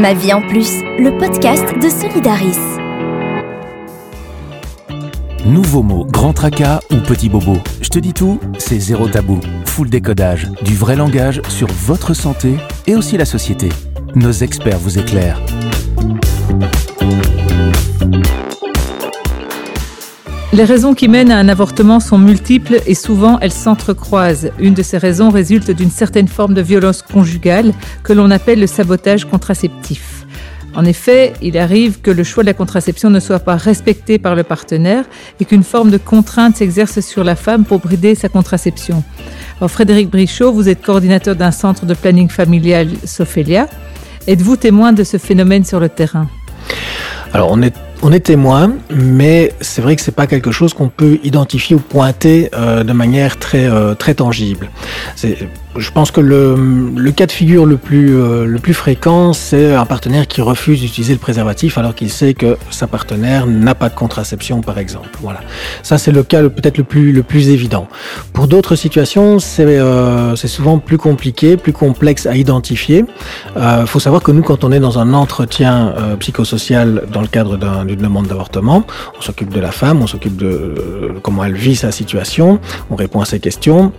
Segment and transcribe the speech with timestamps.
[0.00, 2.56] Ma vie en plus, le podcast de Solidaris.
[5.44, 7.58] Nouveau mot, grand tracas ou petit bobo?
[7.82, 9.40] Je te dis tout, c'est zéro tabou.
[9.66, 12.54] Full décodage, du vrai langage sur votre santé
[12.86, 13.68] et aussi la société.
[14.14, 15.42] Nos experts vous éclairent.
[20.52, 24.50] Les raisons qui mènent à un avortement sont multiples et souvent elles s'entrecroisent.
[24.58, 27.72] Une de ces raisons résulte d'une certaine forme de violence conjugale
[28.02, 30.26] que l'on appelle le sabotage contraceptif.
[30.74, 34.34] En effet, il arrive que le choix de la contraception ne soit pas respecté par
[34.34, 35.04] le partenaire
[35.38, 39.04] et qu'une forme de contrainte s'exerce sur la femme pour brider sa contraception.
[39.68, 43.68] Frédéric Brichot, vous êtes coordinateur d'un centre de planning familial Sophelia.
[44.26, 46.28] Êtes-vous témoin de ce phénomène sur le terrain?
[48.02, 51.80] On est témoin, mais c'est vrai que c'est pas quelque chose qu'on peut identifier ou
[51.80, 54.70] pointer euh, de manière très euh, très tangible.
[55.76, 56.56] Je pense que le,
[56.96, 60.80] le, cas de figure le plus, euh, le plus fréquent, c'est un partenaire qui refuse
[60.80, 65.10] d'utiliser le préservatif alors qu'il sait que sa partenaire n'a pas de contraception, par exemple.
[65.20, 65.40] Voilà.
[65.84, 67.86] Ça, c'est le cas peut-être le plus, le plus évident.
[68.32, 73.04] Pour d'autres situations, c'est euh, souvent plus compliqué, plus complexe à identifier.
[73.54, 77.20] Il euh, faut savoir que nous, quand on est dans un entretien euh, psychosocial dans
[77.20, 77.56] le cadre
[77.94, 78.84] demande d'avortement,
[79.18, 82.60] on s'occupe de la femme, on s'occupe de comment elle vit sa situation,
[82.90, 83.92] on répond à ses questions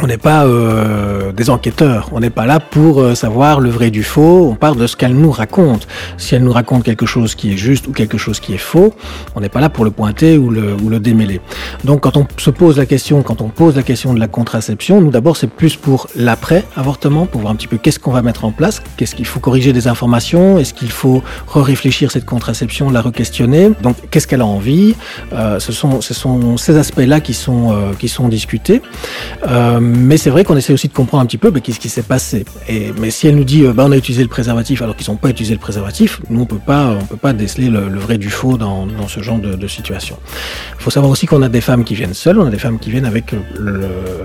[0.00, 3.90] on n'est pas euh, des enquêteurs, on n'est pas là pour euh, savoir le vrai
[3.90, 5.88] du faux, on parle de ce qu'elle nous raconte.
[6.16, 8.94] Si elle nous raconte quelque chose qui est juste ou quelque chose qui est faux,
[9.34, 11.40] on n'est pas là pour le pointer ou le, ou le démêler.
[11.84, 15.00] Donc quand on se pose la question, quand on pose la question de la contraception,
[15.00, 18.44] nous d'abord c'est plus pour l'après-avortement, pour voir un petit peu qu'est-ce qu'on va mettre
[18.44, 23.02] en place, qu'est-ce qu'il faut corriger des informations, est-ce qu'il faut re-réfléchir cette contraception, la
[23.02, 24.94] re-questionner, donc qu'est-ce qu'elle a envie,
[25.32, 28.82] euh, ce, sont, ce sont ces aspects-là qui, sont qui sont discutés.
[29.48, 31.88] Euh, mais c'est vrai qu'on essaie aussi de comprendre un petit peu bah, qu'est-ce qui
[31.88, 32.44] s'est passé.
[32.68, 35.10] Et, mais si elle nous dit euh, bah, on a utilisé le préservatif alors qu'ils
[35.10, 38.18] n'ont pas utilisé le préservatif, nous on peut pas on peut pas déceler le, vrai
[38.18, 40.16] du faux dans, dans ce genre de, de situation.
[40.78, 42.78] Il faut savoir aussi qu'on a des femmes qui viennent seules, on a des femmes
[42.78, 43.80] qui viennent avec le,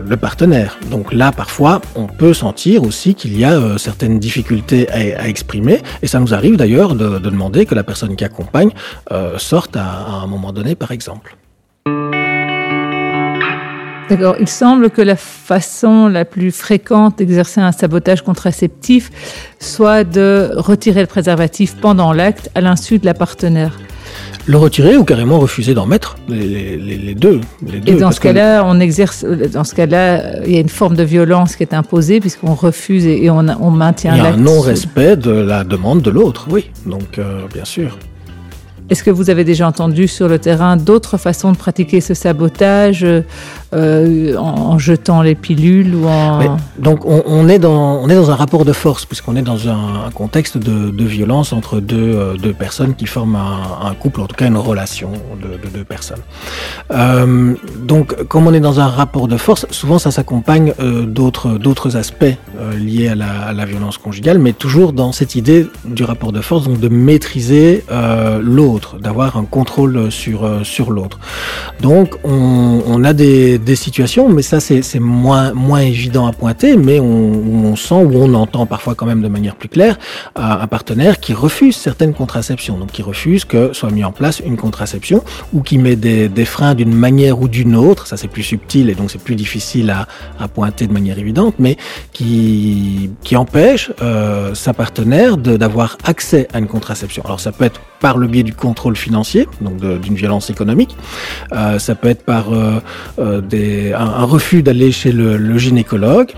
[0.05, 0.77] le partenaire.
[0.91, 5.27] Donc là parfois on peut sentir aussi qu'il y a euh, certaines difficultés à, à,
[5.27, 8.71] exprimer et ça nous arrive d'ailleurs de, de, demander que la personne qui accompagne
[9.11, 11.35] euh, sorte à, à un moment donné par exemple.
[14.09, 14.35] D'accord.
[14.39, 19.09] Il semble que la façon la plus fréquente d'exercer un sabotage contraceptif
[19.59, 23.79] soit de retirer le préservatif pendant l'acte à l'insu de la partenaire.
[24.47, 27.93] Le retirer ou carrément refuser d'en mettre les, les, les, deux, les, deux.
[27.93, 29.25] Et dans ce cas-là, on exerce.
[29.25, 33.07] Dans ce cas-là, il y a une forme de violence qui est imposée puisqu'on refuse
[33.07, 34.23] et on, on maintient l'acte.
[34.23, 36.69] Il y a un non-respect de la demande de l'autre, oui.
[36.85, 37.97] Donc, euh, bien sûr.
[38.89, 43.03] Est-ce que vous avez déjà entendu sur le terrain d'autres façons de pratiquer ce sabotage
[43.73, 46.57] euh, en, jetant les pilules ou en...
[46.77, 50.11] Donc on, est dans, on est dans un rapport de force puisqu'on est dans un,
[50.13, 54.47] contexte de, violence entre deux, euh, deux personnes qui forment un, couple, en tout cas
[54.47, 56.21] une relation de, de deux personnes.
[56.91, 60.73] Euh, donc comme on est dans un rapport de force, souvent ça s'accompagne
[61.07, 62.25] d'autres d'autres aspects
[62.77, 66.41] liés à la, à la, violence conjugale, mais toujours dans cette idée du rapport de
[66.41, 68.41] force, donc de maîtriser euh,
[68.99, 71.19] d'avoir un contrôle sur, euh, sur l'autre.
[71.81, 76.99] Donc on, a des, des situations, mais ça c'est moins, moins évident à pointer, mais
[76.99, 79.97] on, on, sent ou on entend parfois quand même de manière plus claire
[80.35, 84.57] un partenaire qui refuse certaines contraceptions, donc qui refuse que soit mis en place une
[84.57, 88.43] contraception ou qui met des, des freins d'une manière ou d'une autre, ça c'est plus
[88.43, 90.07] subtil et donc c'est plus difficile à,
[90.39, 91.77] à, pointer de manière évidente, mais
[92.13, 97.23] qui, qui empêche euh, sa partenaire d'avoir accès à une contraception.
[97.25, 100.95] Alors ça peut être par le biais du contrôle financier, donc d'une violence économique.
[101.53, 102.81] Euh, ça peut être par euh,
[103.19, 106.31] euh, un, refus d'aller chez le, gynécologue,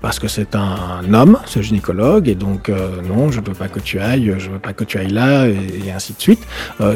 [0.00, 2.70] parce que c'est un, homme, ce gynécologue, et donc
[3.10, 5.90] non, je veux pas que tu ailles, je veux pas que tu ailles là, et,
[5.94, 6.42] ainsi de suite.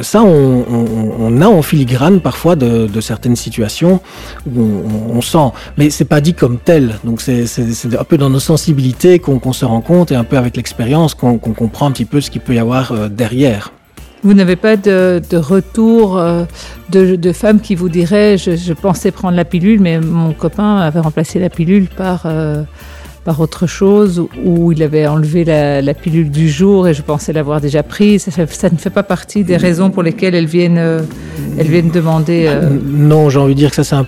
[0.02, 4.00] Ça, on, a en filigrane parfois de, certaines situations
[4.46, 4.62] où
[5.18, 6.98] on, sent, mais c'est pas dit comme tel.
[7.04, 7.44] Donc c'est
[7.98, 11.14] un peu dans nos sensibilités qu'on qu se rend compte et un peu avec l'expérience
[11.14, 13.72] qu'on qu comprend un petit peu ce qu'il peut y avoir derrière.
[14.22, 16.44] Vous n'avez pas de, retour euh,
[16.90, 21.38] de, femmes qui vous diraient je, pensais prendre la pilule, mais mon copain avait remplacé
[21.38, 22.62] la pilule par, euh,
[23.24, 27.60] par autre chose, ou il avait enlevé la, pilule du jour et je pensais l'avoir
[27.60, 28.28] déjà prise.
[28.30, 31.02] Ça, ne fait pas partie des raisons pour lesquelles elles viennent, euh,
[31.58, 32.46] elles viennent demander.
[32.48, 32.70] Euh...
[32.84, 34.00] Non, j'ai envie de dire que ça c'est un,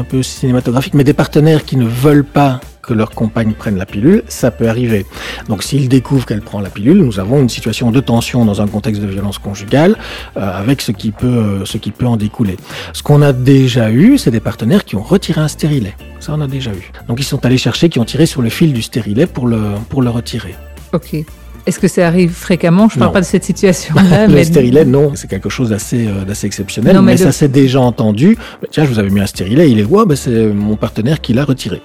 [0.00, 3.86] un peu cinématographique, mais des partenaires qui ne veulent pas que leur compagne prenne la
[3.86, 5.06] pilule, ça peut arriver.
[5.48, 8.66] Donc s'ils découvrent qu'elle prend la pilule, nous avons une situation de tension dans un
[8.66, 9.96] contexte de violence conjugale
[10.36, 12.56] euh, avec ce qui, peut, euh, ce qui peut en découler.
[12.92, 15.94] Ce qu'on a déjà eu, c'est des partenaires qui ont retiré un stérilet.
[16.20, 16.90] Ça, on a déjà eu.
[17.08, 19.60] Donc ils sont allés chercher, qui ont tiré sur le fil du stérilet pour le,
[19.88, 20.54] pour le retirer.
[20.92, 21.24] Ok.
[21.66, 22.88] Est-ce que ça arrive fréquemment?
[22.88, 24.26] Je ne parle pas de cette situation-là.
[24.28, 25.12] le stérilet, non.
[25.14, 27.00] C'est quelque chose d'assez euh, exceptionnel.
[27.02, 28.36] mais, ça s'est déjà entendu.
[28.60, 31.20] Bah, tiens, je vous avais mis un stérilet, il est ouais, bah, c'est mon partenaire
[31.20, 31.80] qui l'a retiré.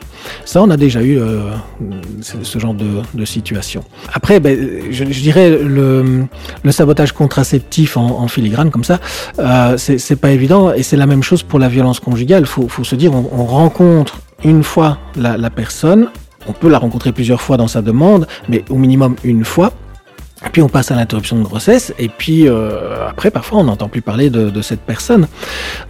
[0.45, 1.51] Ça, on a déjà eu euh,
[2.21, 3.83] ce genre de, situation.
[4.13, 4.57] Après, ben,
[4.89, 6.25] je, dirais le,
[6.63, 8.99] le, sabotage contraceptif en, filigrane comme ça,
[9.39, 10.73] euh, c'est pas évident.
[10.73, 12.43] Et c'est la même chose pour la violence conjugale.
[12.43, 16.09] Il faut, faut, se dire, on, on rencontre une fois la, la personne,
[16.47, 19.71] on peut la rencontrer plusieurs fois dans sa demande, mais au minimum une fois.
[20.45, 23.89] Et puis on passe à l'interruption de grossesse, et puis euh, après parfois on n'entend
[23.89, 25.27] plus parler de, de, cette personne.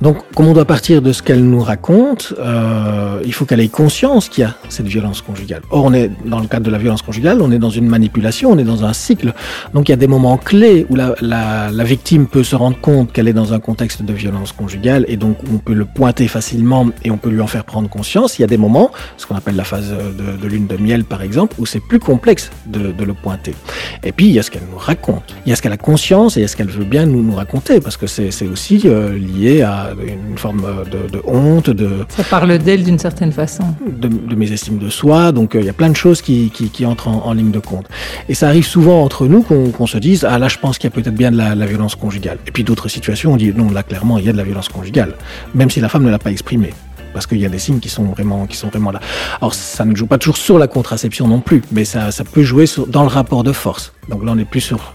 [0.01, 3.67] Donc comme on doit partir de ce qu'elle nous raconte, euh, il faut qu'elle ait
[3.67, 5.63] conscience qu'il y a cette violence conjugale.
[5.69, 8.51] Or on est dans le cadre de la violence conjugale, on est dans une manipulation,
[8.51, 9.33] on est dans un cycle.
[9.73, 12.79] Donc il y a des moments clés où la, la, la victime peut se rendre
[12.79, 16.29] compte qu'elle est dans un contexte de violence conjugale, et donc on peut le pointer
[16.29, 18.39] facilement et on peut lui en faire prendre conscience.
[18.39, 21.03] Il y a des moments, ce qu'on appelle la phase de, de lune de miel
[21.03, 23.53] par exemple, où c'est plus complexe de, de le pointer.
[24.03, 26.37] Et puis y a ce qu'elle nous raconte, il y a ce qu'elle a conscience
[26.37, 28.81] et il y a ce qu'elle veut bien nous, nous raconter, parce que c'est aussi
[28.85, 32.05] euh, lié à une forme de, de, honte, de...
[32.09, 33.63] Ça parle d'elle d'une certaine façon.
[33.85, 36.51] De, de, mes estimes de soi, donc euh, il y a plein de choses qui,
[36.51, 37.87] qui, qui entrent en, en, ligne de compte.
[38.29, 40.89] Et ça arrive souvent entre nous qu'on qu se dise, ah là je pense qu'il
[40.89, 42.37] y a peut-être bien de la, la, violence conjugale.
[42.47, 44.69] Et puis d'autres situations, on dit, non là clairement il y a de la violence
[44.69, 45.13] conjugale,
[45.55, 46.73] même si la femme ne l'a pas exprimée
[47.17, 48.99] parce qu'il y a des signes qui sont vraiment, qui sont vraiment là.
[49.41, 52.43] Alors ça ne joue pas toujours sur la contraception non plus, mais ça, ça peut
[52.43, 53.91] jouer dans le rapport de force.
[54.07, 54.93] Donc là on n'est plus sur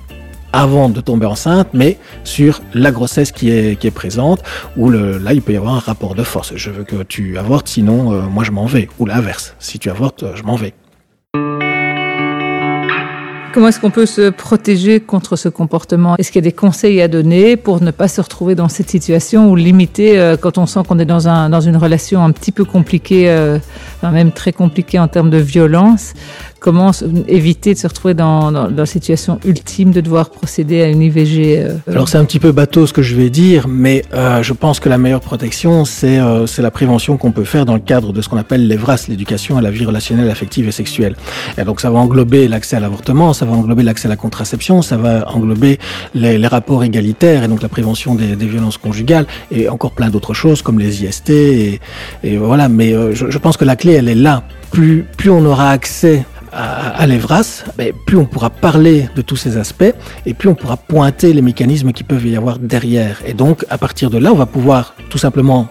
[0.52, 4.40] avant de tomber enceinte, mais sur la grossesse qui est, qui est présente,
[4.76, 6.52] où le, là, il peut y avoir un rapport de force.
[6.54, 8.88] Je veux que tu avortes, sinon, euh, moi, je m'en vais.
[9.00, 9.56] Ou l'inverse.
[9.58, 10.74] Si tu avortes, euh, je m'en vais.
[13.52, 16.16] Comment est-ce qu'on peut se protéger contre ce comportement?
[16.16, 18.88] Est-ce qu'il y a des conseils à donner pour ne pas se retrouver dans cette
[18.88, 22.30] situation ou limiter euh, quand on sent qu'on est dans, un, dans une relation un
[22.30, 23.58] petit peu compliquée, euh,
[24.02, 26.14] même très compliquée en termes de violence
[26.62, 26.92] Comment
[27.26, 31.74] éviter de se retrouver dans, la situation ultime de devoir procéder à une IVG euh,
[31.90, 34.78] Alors c'est un petit peu bateau ce que je vais dire, mais euh, je pense
[34.78, 38.22] que la meilleure protection, c'est euh, la prévention qu'on peut faire dans le cadre de
[38.22, 41.16] ce qu'on appelle l'EVRAS, l'éducation à la vie relationnelle, affective et sexuelle.
[41.58, 44.82] Et donc ça va englober l'accès à l'avortement, ça va englober l'accès à la contraception,
[44.82, 45.80] ça va englober
[46.14, 50.34] les, les, rapports égalitaires et donc la prévention des, violences conjugales et encore plein d'autres
[50.34, 51.80] choses comme les IST et,
[52.22, 52.68] et voilà.
[52.68, 54.44] Mais euh, je, je pense que la clé, elle est là.
[54.70, 59.36] Plus, plus on aura accès à, à l'EVRAS, ben, plus on pourra parler de tous
[59.36, 59.94] ces aspects
[60.26, 63.20] et plus on pourra pointer les mécanismes qui peuvent y avoir derrière.
[63.26, 65.68] Et donc, à partir de là, on va pouvoir tout simplement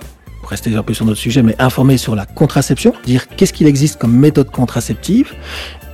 [0.48, 4.00] rester un peu sur notre sujet, mais informer sur la contraception, dire qu'est-ce qu'il existe
[4.00, 5.33] comme méthode contraceptive,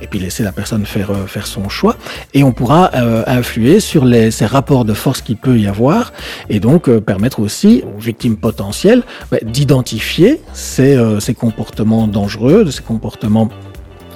[0.00, 1.96] et puis laisser la personne faire, euh, faire son choix.
[2.34, 6.12] Et on pourra euh, influer sur les, ces rapports de force qu'il peut y avoir,
[6.48, 12.70] et donc euh, permettre aussi aux victimes potentielles bah, d'identifier ces, euh, ces comportements dangereux,
[12.70, 13.48] ces comportements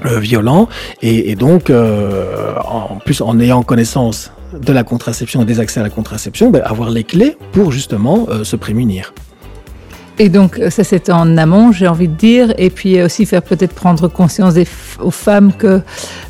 [0.05, 0.69] violent.
[1.03, 5.83] Et, donc euh, en plus en ayant connaissance de la contraception et des accès à
[5.83, 9.15] la contraception, ben, avoir les clés pour justement euh, se prémunir.
[10.19, 13.75] Et donc ça c'est en amont, j'ai envie de dire, et puis aussi faire peut-être
[13.75, 14.55] prendre conscience
[15.01, 15.81] aux femmes que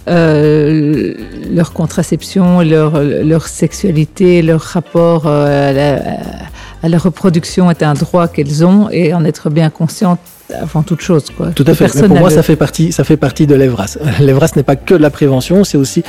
[0.09, 1.15] euh,
[1.51, 6.01] leur contraception, leur, sexualité, leur rapport euh, à, la,
[6.85, 8.89] à la reproduction est un droit qu'elles ont.
[8.91, 10.21] Et en être bien consciente
[10.61, 11.27] avant toute chose.
[11.37, 11.49] Quoi.
[11.51, 11.87] Tout à fait.
[12.07, 12.35] Pour moi, le...
[12.35, 13.99] ça fait partie, ça fait partie de l'EVRAS.
[14.21, 16.03] L'EVRAS n'est pas que de la prévention, c'est aussi,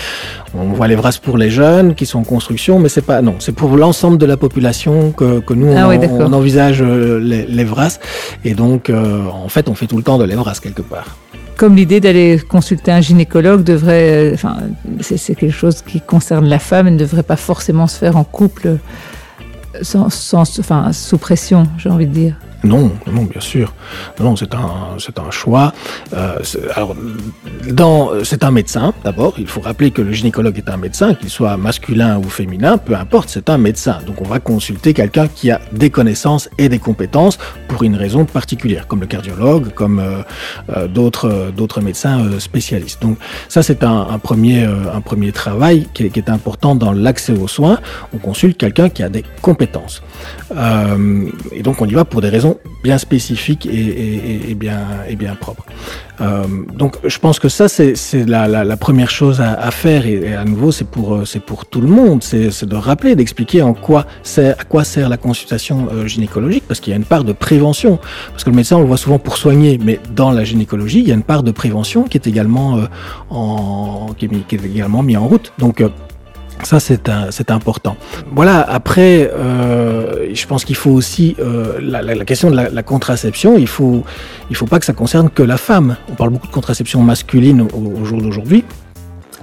[0.53, 3.51] on voit l'EVRAS pour les jeunes qui sont en construction, mais c'est pas, non, c'est
[3.51, 7.99] pour l'ensemble de la population que, que nous, ah on, oui, on envisage euh, l'EVRAS.
[8.45, 11.17] Et donc, euh, en fait, on fait tout le temps de l'EVRAS quelque part
[11.55, 14.57] comme l'idée d'aller consulter un gynécologue devrait, euh, enfin,
[15.01, 18.23] c'est quelque chose qui concerne la femme et ne devrait pas forcément se faire en
[18.23, 18.77] couple
[19.81, 22.35] sans, sans enfin, sous pression, j'ai envie de dire.
[22.63, 23.73] Non, non, bien sûr.
[24.21, 25.73] Non, c'est un, c'est un choix.
[26.13, 26.39] Euh,
[26.75, 26.95] alors,
[28.23, 28.93] c'est un médecin.
[29.03, 32.77] D'abord, il faut rappeler que le gynécologue est un médecin, qu'il soit masculin ou féminin,
[32.77, 33.99] peu importe, c'est un médecin.
[34.07, 38.23] Donc, on va consulter quelqu'un qui a des connaissances et des compétences pour une raison
[38.23, 40.21] particulière, comme le cardiologue, comme euh,
[40.69, 43.01] euh, d'autres, d'autres médecins spécialistes.
[43.01, 43.17] Donc,
[43.49, 47.79] ça, c'est un, premier, un premier travail qui est, important dans l'accès aux soins.
[48.13, 50.01] On consulte quelqu'un qui a des compétences.
[51.51, 52.52] Et donc, on y va pour des raisons
[52.83, 54.79] bien spécifique et, bien,
[55.09, 55.17] et.
[56.21, 56.43] Euh,
[56.75, 57.95] donc je pense que ça c'est
[58.27, 61.87] la, la, première chose à, faire et, à nouveau c'est pour c'est pour tout le
[61.87, 62.23] monde.
[62.23, 64.05] C'est de rappeler d'expliquer en quoi
[64.37, 67.99] à quoi sert la consultation euh, gynécologique parce qu'il y a une part de prévention.
[68.31, 71.07] Parce que le médecin on le voit souvent pour soigner mais dans la gynécologie il
[71.07, 72.85] y a une part de prévention qui est également euh,
[73.29, 74.07] en
[75.17, 75.53] en route.
[75.57, 75.89] Donc euh,
[76.61, 77.97] ça, c'est important.
[78.31, 83.67] Voilà, après, euh, je pense qu'il faut aussi, euh, la, question de la, contraception, il
[83.67, 84.03] faut,
[84.49, 85.97] il faut pas que ça concerne que la femme.
[86.09, 88.63] On parle beaucoup de contraception masculine au jour d'aujourd'hui.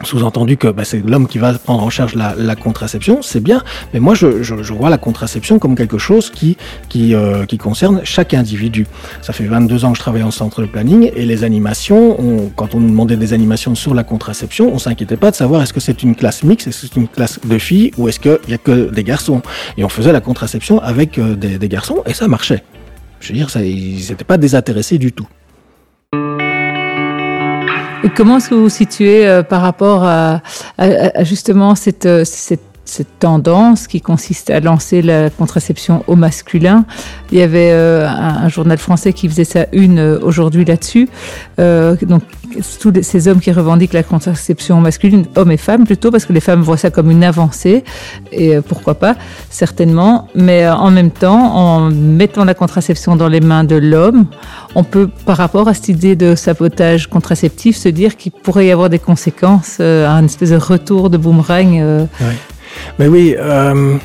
[0.04, 3.62] Sous-entendu que bah, c'est l'homme qui va prendre en charge la, la contraception, c'est bien,
[3.92, 6.56] mais moi je, je, je, vois la contraception comme quelque chose qui,
[6.88, 8.86] qui, euh, qui concerne chaque individu.
[9.22, 12.48] Ça fait 22 ans que je travaille en centre de planning et les animations, on,
[12.48, 15.72] quand on nous demandait des animations sur la contraception, on s'inquiétait pas de savoir est-ce
[15.72, 18.38] que c'est une classe mixte, est-ce que c'est une classe de filles ou est-ce qu'il
[18.48, 19.42] y a que des garçons.
[19.76, 22.62] Et on faisait la contraception avec euh, des, des garçons et ça marchait.
[23.20, 25.28] Je veux dire, ça, ils n'étaient pas désintéressés du tout.
[28.16, 30.40] Comment est-ce que vous vous situez euh, par rapport à,
[30.78, 36.16] à, à justement cette, euh, cette, cette, tendance qui consiste à lancer la contraception au
[36.16, 36.84] masculin
[37.30, 41.08] Il y avait euh, un, journal français qui faisait sa une euh, aujourd'hui là-dessus.
[41.58, 42.22] Euh, donc
[42.80, 46.40] tous ces hommes qui revendiquent la contraception masculine, hommes et femmes plutôt, parce que les
[46.40, 47.84] femmes voient ça comme une avancée,
[48.32, 49.14] et pourquoi pas,
[49.50, 54.26] certainement, mais en même temps, en mettant la contraception dans les mains de l'homme,
[54.74, 58.72] on peut, par rapport à cette idée de sabotage contraceptif, se dire qu'il pourrait y
[58.72, 62.08] avoir des conséquences, un espèce de retour de boomerang.
[62.98, 63.96] Mais oui, euh,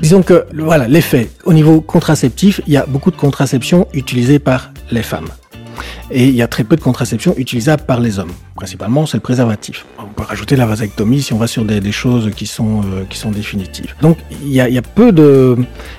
[0.00, 4.72] disons que voilà, l'effet au niveau contraceptif, il y a beaucoup de contraception utilisée par
[4.90, 5.28] les femmes
[6.10, 8.32] et il y a très peu de contraception utilisable par les hommes.
[8.56, 9.86] Principalement, c'est le préservatif.
[9.98, 13.16] On peut rajouter la vasectomie si on va sur des, choses qui sont, euh, qui
[13.16, 13.94] sont définitives.
[14.02, 15.56] Donc, il y a, peu de,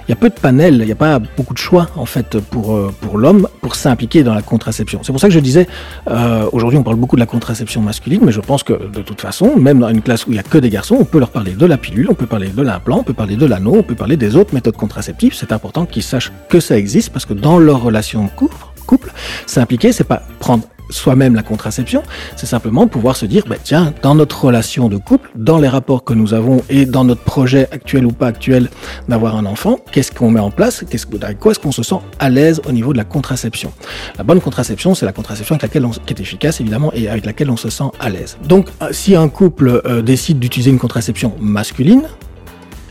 [0.07, 2.75] y a peu de panels, il n'y a pas beaucoup de choix, en fait, pour,
[2.75, 4.99] euh, pour l'homme, pour s'impliquer dans la contraception.
[5.01, 5.67] C'est pour ça que je disais,
[6.07, 9.21] euh, aujourd'hui, on parle beaucoup de la contraception masculine, mais je pense que, de toute
[9.21, 11.31] façon, même dans une classe où il n'y a que des garçons, on peut leur
[11.31, 13.83] parler de la pilule, on peut parler de l'implant, on peut parler de l'anneau, on
[13.83, 15.33] peut parler des autres méthodes contraceptives.
[15.33, 19.11] C'est important qu'ils sachent que ça existe, parce que dans leur relation de couple, couple,
[19.45, 22.03] s'impliquer, c'est pas prendre soi-même la contraception,
[22.35, 26.03] c'est simplement pouvoir se dire, bah, tiens, dans notre relation de couple, dans les rapports
[26.03, 28.69] que nous avons et dans notre projet actuel ou pas actuel
[29.07, 31.99] d'avoir un enfant, qu'est-ce qu'on met en place, qu'est-ce, avec quoi est-ce qu'on se sent
[32.19, 33.71] à l'aise au niveau de la contraception?
[34.17, 37.25] La bonne contraception, c'est la contraception avec laquelle on, qui est efficace évidemment et avec
[37.25, 38.37] laquelle on se sent à l'aise.
[38.43, 42.03] Donc, si un couple euh, décide d'utiliser une contraception masculine,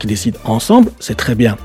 [0.01, 1.57] qui décident ensemble, c'est très bien.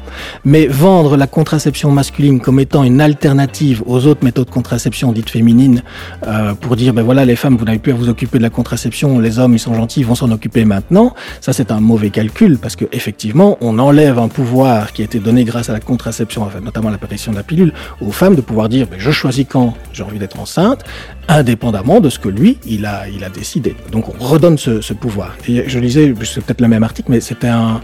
[0.45, 5.31] Mais vendre la contraception masculine comme étant une alternative aux autres méthodes de contraception dites
[5.31, 5.83] féminines,
[6.27, 8.51] euh, pour dire ben voilà les femmes vous n'avez plus à vous occuper de la
[8.51, 12.11] contraception, les hommes ils sont gentils, ils vont s'en occuper maintenant, ça c'est un mauvais
[12.11, 15.81] calcul parce que effectivement on enlève un pouvoir qui a été donné grâce à la
[15.81, 19.47] contraception, enfin, notamment l'apparition de la pilule, aux femmes de pouvoir dire ben, je choisis
[19.49, 20.85] quand j'ai envie d'être enceinte,
[21.29, 23.75] indépendamment de ce que lui il a il a décidé.
[23.93, 25.37] Donc on redonne ce, ce pouvoir.
[25.49, 27.81] Et je lisais, c'est peut-être le même article, mais c'était un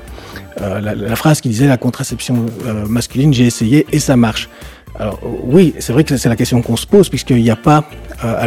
[0.60, 4.48] euh, la, phrase qui disait la contraception euh, masculine, j'ai essayé et ça marche.
[4.98, 7.84] Alors oui, c'est vrai que c'est la question qu'on se pose puisqu'il n'y a pas
[8.24, 8.42] euh,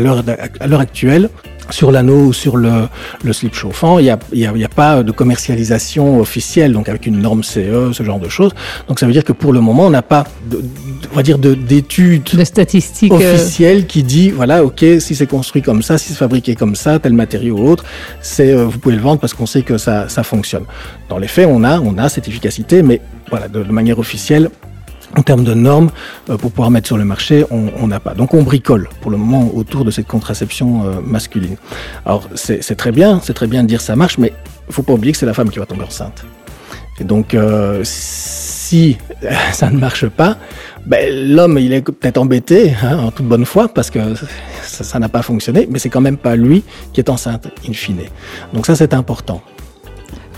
[0.59, 1.29] à l'heure actuelle
[1.69, 2.87] sur l'anneau ou sur le,
[3.23, 6.89] le slip chauffant, il n'y a, y a, y a, pas de commercialisation officielle, donc
[6.89, 8.51] avec une norme CE, ce genre de choses.
[8.87, 10.63] Donc ça veut dire que pour le moment, on n'a pas, de, de,
[11.11, 15.81] on va dire, d'études de, statistiques officielles qui dit, voilà, ok, si c'est construit comme
[15.81, 17.83] ça, si c'est fabriqué comme ça, tel matériau ou autre,
[18.21, 20.65] c'est, euh, vous pouvez le vendre parce qu'on sait que ça, ça fonctionne.
[21.09, 24.49] Dans les faits, on a, on a cette efficacité, mais voilà, de, de manière officielle,
[25.17, 25.89] en termes de normes,
[26.29, 28.13] euh, pour pouvoir mettre sur le marché, on n'a pas.
[28.13, 31.57] Donc on bricole pour le moment autour de cette contraception euh, masculine.
[32.05, 34.33] Alors c'est très bien, c'est très bien de dire ça marche, mais
[34.67, 36.25] il faut pas oublier que c'est la femme qui va tomber enceinte.
[36.99, 38.97] Et donc euh, si
[39.51, 40.37] ça ne marche pas,
[40.85, 43.99] ben, l'homme il est peut-être embêté hein, en toute bonne foi parce que
[44.63, 48.01] ça n'a pas fonctionné, mais c'est quand même pas lui qui est enceinte in fine.
[48.53, 49.41] Donc ça c'est important.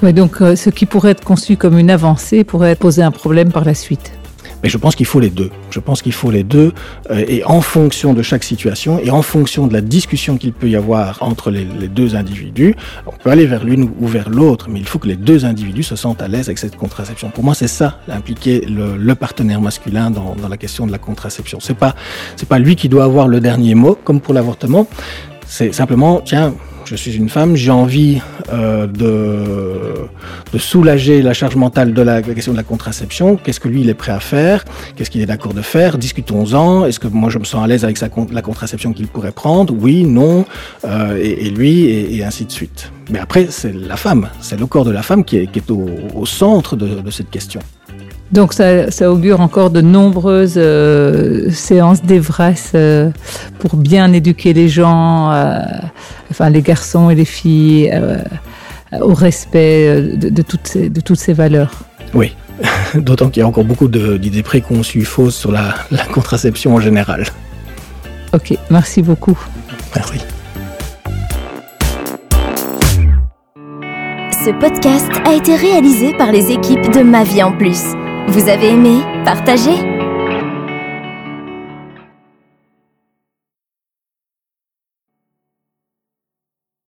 [0.03, 3.65] Oui, donc ce qui pourrait être conçu comme une avancée pourrait poser un problème par
[3.65, 4.12] la suite.
[4.63, 5.51] Mais je pense qu'il faut les deux.
[5.69, 6.73] Je pense qu'il faut les deux.
[7.11, 10.69] Euh, et en fonction de chaque situation et en fonction de la discussion qu'il peut
[10.69, 14.79] y avoir entre les, deux individus, on peut aller vers l'une ou vers l'autre, mais
[14.79, 17.29] il faut que les deux individus se sentent à l'aise avec cette contraception.
[17.29, 20.97] Pour moi, c'est ça, impliquer le, le, partenaire masculin dans, dans, la question de la
[20.97, 21.59] contraception.
[21.61, 21.95] C'est pas,
[22.35, 24.87] c'est pas lui qui doit avoir le dernier mot, comme pour l'avortement.
[25.45, 26.53] C'est simplement, tiens,
[26.88, 28.22] je suis une femme, j'ai envie
[28.53, 33.36] euh, de, soulager la charge mentale de la, question de la contraception.
[33.36, 34.63] Qu'est-ce que lui, il est prêt à faire?
[34.96, 35.98] Qu'est-ce qu'il est d'accord de faire?
[35.98, 36.86] Discutons-en.
[36.86, 39.74] Est-ce que moi, je me sens à l'aise avec la contraception qu'il pourrait prendre?
[39.77, 40.46] Oui, non,
[40.86, 42.91] euh, et, lui, et, ainsi de suite.
[43.12, 46.75] Mais après, c'est la femme, c'est le corps de la femme qui est, au centre
[46.77, 47.60] de, de cette question.
[48.31, 53.10] Donc ça, ça, augure encore de nombreuses euh, séances d'Evras euh,
[53.60, 55.60] pour bien éduquer les gens, euh,
[56.29, 58.17] enfin les garçons et les filles, euh,
[59.01, 61.72] au respect de, de, toutes ces, de toutes ces valeurs.
[62.13, 62.36] Oui,
[62.96, 67.25] d'autant qu'il y a encore beaucoup d'idées préconçues fausses sur la, la contraception en général.
[68.34, 69.38] Ok, merci beaucoup.
[69.96, 70.19] Merci.
[74.46, 77.84] Ce podcast a été réalisé par les équipes de Ma Vie en Plus.
[78.27, 79.96] Vous avez aimé Partagez